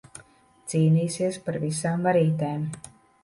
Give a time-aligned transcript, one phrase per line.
[0.73, 2.65] Cīnīsies par visām varītēm.